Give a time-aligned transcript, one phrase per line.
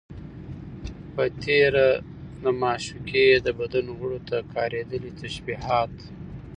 [1.13, 1.89] په تېره،
[2.43, 5.93] د معشوقې د بدن غړيو ته کارېدلي تشبيهات